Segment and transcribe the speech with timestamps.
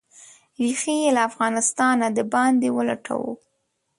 [0.61, 3.33] ریښې یې له افغانستانه د باندې ولټوو.